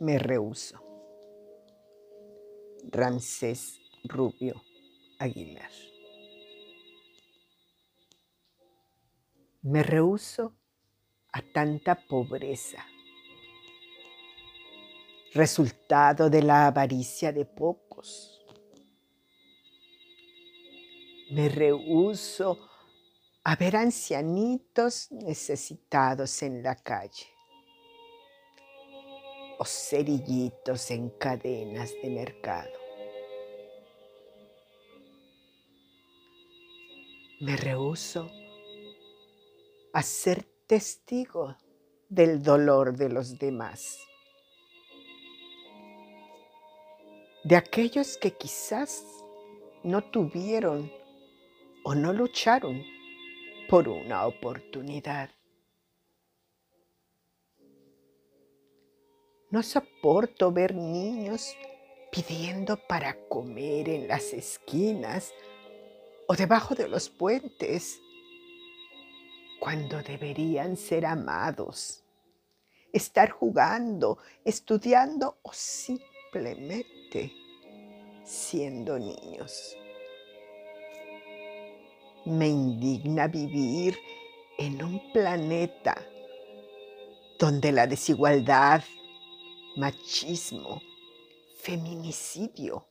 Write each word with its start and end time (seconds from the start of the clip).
Me 0.00 0.18
rehuso. 0.18 0.80
Ramsés 2.90 3.78
Rubio 4.04 4.64
Aguilar. 5.18 5.70
Me 9.60 9.82
rehuso 9.82 10.54
a 11.34 11.42
tanta 11.42 11.96
pobreza, 12.08 12.82
resultado 15.34 16.30
de 16.30 16.44
la 16.44 16.68
avaricia 16.68 17.30
de 17.30 17.44
pocos. 17.44 18.42
Me 21.30 21.50
rehuso 21.50 22.58
a 23.44 23.54
ver 23.54 23.76
ancianitos 23.76 25.12
necesitados 25.12 26.42
en 26.42 26.62
la 26.62 26.74
calle 26.74 27.39
o 29.60 29.64
cerillitos 29.66 30.90
en 30.90 31.10
cadenas 31.10 31.92
de 32.02 32.08
mercado. 32.08 32.72
Me 37.40 37.58
rehuso 37.58 38.30
a 39.92 40.02
ser 40.02 40.44
testigo 40.66 41.58
del 42.08 42.42
dolor 42.42 42.96
de 42.96 43.10
los 43.10 43.38
demás, 43.38 43.98
de 47.44 47.56
aquellos 47.56 48.16
que 48.16 48.30
quizás 48.32 49.04
no 49.82 50.00
tuvieron 50.10 50.90
o 51.84 51.94
no 51.94 52.14
lucharon 52.14 52.82
por 53.68 53.90
una 53.90 54.26
oportunidad. 54.26 55.28
No 59.50 59.64
soporto 59.64 60.52
ver 60.52 60.76
niños 60.76 61.56
pidiendo 62.12 62.76
para 62.76 63.16
comer 63.28 63.88
en 63.88 64.06
las 64.06 64.32
esquinas 64.32 65.32
o 66.28 66.34
debajo 66.34 66.76
de 66.76 66.86
los 66.86 67.08
puentes 67.08 68.00
cuando 69.58 70.02
deberían 70.02 70.76
ser 70.76 71.04
amados, 71.04 72.04
estar 72.92 73.30
jugando, 73.30 74.18
estudiando 74.44 75.38
o 75.42 75.52
simplemente 75.52 77.32
siendo 78.24 79.00
niños. 79.00 79.76
Me 82.24 82.46
indigna 82.46 83.26
vivir 83.26 83.98
en 84.58 84.82
un 84.84 85.12
planeta 85.12 86.00
donde 87.38 87.72
la 87.72 87.88
desigualdad, 87.88 88.84
machismo, 89.80 90.82
feminicidio, 91.56 92.86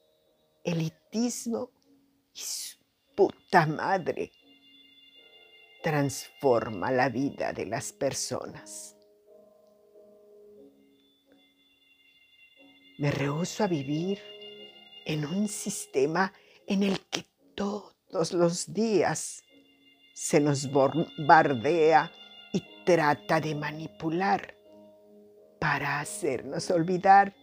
elitismo 0.63 1.69
y 2.33 2.39
su 2.39 2.77
puta 3.15 3.67
madre 3.67 4.31
transforma 5.83 6.89
la 6.91 7.09
vida 7.09 7.53
de 7.53 7.67
las 7.67 7.93
personas. 7.93 8.95
Me 12.97 13.11
rehuso 13.11 13.65
a 13.65 13.67
vivir 13.67 14.19
en 15.05 15.27
un 15.27 15.47
sistema 15.47 16.33
en 16.65 16.81
el 16.81 16.99
que 17.11 17.23
todos 17.53 18.33
los 18.33 18.73
días 18.73 19.43
se 20.15 20.39
nos 20.39 20.71
bombardea 20.71 22.11
y 22.51 22.63
trata 22.83 23.39
de 23.39 23.53
manipular 23.53 24.58
para 25.59 25.99
hacernos 25.99 26.69
olvidar 26.71 27.35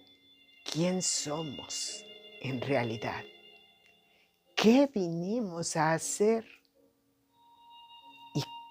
quién 0.70 1.02
somos 1.02 2.04
en 2.40 2.60
realidad. 2.60 3.24
¿Qué 4.54 4.88
vinimos 4.92 5.76
a 5.76 5.92
hacer? 5.92 6.44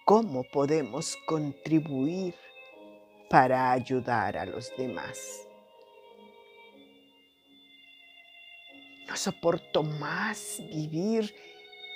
cómo 0.05 0.43
podemos 0.43 1.17
contribuir 1.25 2.35
para 3.27 3.71
ayudar 3.71 4.37
a 4.37 4.45
los 4.45 4.71
demás. 4.77 5.47
No 9.07 9.17
soporto 9.17 9.81
más 9.81 10.61
vivir 10.69 11.33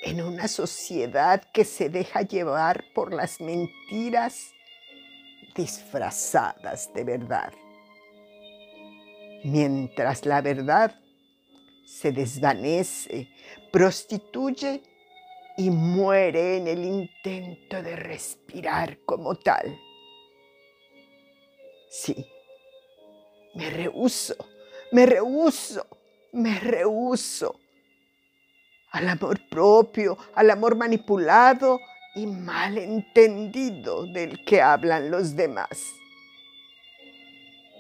en 0.02 0.22
una 0.22 0.48
sociedad 0.48 1.44
que 1.54 1.64
se 1.64 1.90
deja 1.90 2.24
llevar 2.24 2.84
por 2.96 3.14
las 3.14 3.40
mentiras 3.40 4.54
disfrazadas 5.60 6.90
de 6.94 7.04
verdad. 7.04 7.52
Mientras 9.44 10.26
la 10.26 10.42
verdad 10.42 10.96
se 11.86 12.14
desvanece, 12.14 13.28
prostituye 13.70 14.82
y 15.58 15.70
muere 15.70 16.58
en 16.58 16.68
el 16.70 16.86
intento 16.86 17.84
de 17.84 17.96
respirar 17.98 19.00
como 19.06 19.36
tal. 19.36 19.78
Sí, 21.90 22.26
me 23.56 23.70
rehuso, 23.70 24.36
me 24.94 25.06
rehuso, 25.06 25.86
me 26.32 26.58
rehuso 26.60 27.60
al 28.92 29.10
amor 29.10 29.42
propio, 29.50 30.18
al 30.36 30.52
amor 30.52 30.78
manipulado 30.78 31.80
y 32.16 32.26
malentendido 32.26 34.06
del 34.06 34.44
que 34.46 34.62
hablan 34.62 35.12
los 35.12 35.36
demás. 35.36 35.70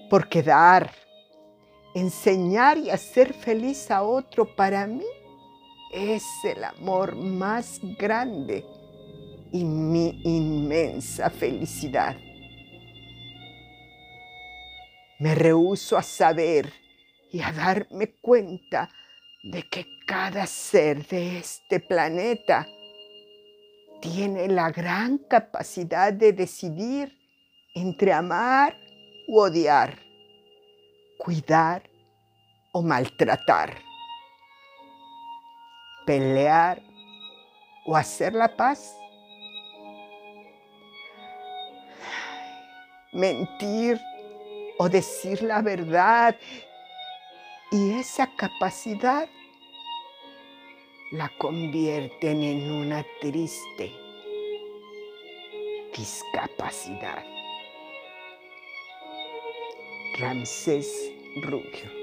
Porque 0.09 0.43
dar, 0.43 0.91
enseñar 1.95 2.77
y 2.77 2.89
hacer 2.89 3.33
feliz 3.33 3.89
a 3.91 4.03
otro 4.03 4.55
para 4.55 4.87
mí 4.87 5.05
es 5.91 6.23
el 6.43 6.63
amor 6.63 7.15
más 7.15 7.79
grande 7.97 8.63
y 9.51 9.63
mi 9.63 10.21
inmensa 10.23 11.29
felicidad. 11.29 12.15
Me 15.19 15.35
rehúso 15.35 15.97
a 15.97 16.03
saber 16.03 16.71
y 17.31 17.41
a 17.41 17.51
darme 17.51 18.15
cuenta 18.21 18.89
de 19.43 19.67
que 19.67 19.85
cada 20.05 20.45
ser 20.45 21.05
de 21.07 21.37
este 21.39 21.79
planeta 21.79 22.65
tiene 24.01 24.47
la 24.47 24.71
gran 24.71 25.17
capacidad 25.17 26.13
de 26.13 26.33
decidir 26.33 27.17
entre 27.75 28.13
amar 28.13 28.75
u 29.27 29.39
odiar, 29.39 29.99
cuidar 31.17 31.83
o 32.71 32.81
maltratar 32.81 33.89
pelear 36.09 36.81
o 37.85 37.95
hacer 37.95 38.33
la 38.33 38.47
paz. 38.47 38.97
Mentir 43.13 44.01
o 44.79 44.89
decir 44.89 45.43
la 45.43 45.61
verdad. 45.61 46.35
Y 47.71 47.91
esa 47.99 48.27
capacidad 48.35 49.27
la 51.11 51.27
convierten 51.39 52.43
en 52.43 52.71
una 52.71 53.03
triste 53.19 53.91
discapacidad. 55.97 57.25
Ramsés 60.19 61.11
Rubio. 61.41 61.98